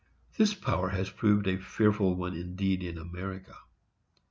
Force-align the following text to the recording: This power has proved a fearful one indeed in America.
This 0.35 0.55
power 0.55 0.89
has 0.89 1.11
proved 1.11 1.45
a 1.45 1.59
fearful 1.59 2.15
one 2.15 2.35
indeed 2.35 2.81
in 2.81 2.97
America. 2.97 3.55